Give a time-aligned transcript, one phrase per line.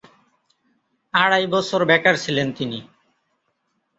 [1.13, 2.79] আড়াই বছর বেকার ছিলেন তিনি।